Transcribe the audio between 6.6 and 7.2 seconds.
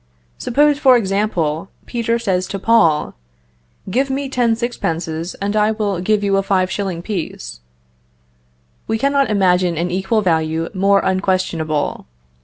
shilling